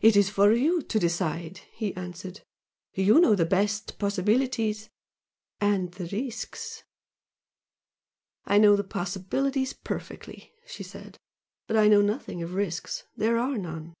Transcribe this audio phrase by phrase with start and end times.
[0.00, 2.42] "It is for you to decide" he answered
[2.92, 4.90] "You know best the possibilities
[5.58, 6.82] and the risks"
[8.44, 11.16] "I know the possibilities perfectly," she said
[11.66, 13.94] "But I know nothing of risks there are none.